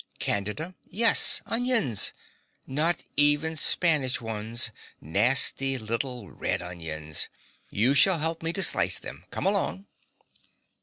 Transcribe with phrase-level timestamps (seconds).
[0.17, 0.73] CANDIDA.
[0.83, 2.11] Yes, onions.
[2.65, 7.29] Not even Spanish ones nasty little red onions.
[7.69, 9.25] You shall help me to slice them.
[9.29, 9.85] Come along.